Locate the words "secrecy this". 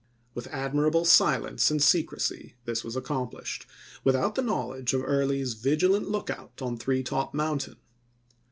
1.79-2.83